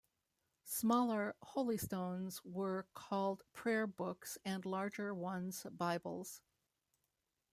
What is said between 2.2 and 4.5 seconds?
were called "prayer books"